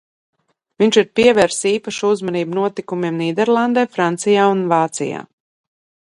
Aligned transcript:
Viņš 0.83 0.95
ir 0.99 1.03
pievērsis 1.17 1.67
īpašu 1.71 2.09
uzmanību 2.13 2.57
notikumiem 2.59 3.19
Nīderlandē, 3.23 3.83
Francijā 3.97 4.47
un 4.55 4.65
Vācijā. 4.73 5.21